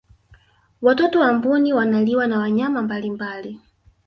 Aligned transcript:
watoto 0.81 1.19
wa 1.19 1.33
mbuni 1.33 1.73
wanaliwa 1.73 2.27
na 2.27 2.39
wanyama 2.39 2.81
mbalimbali 2.81 3.59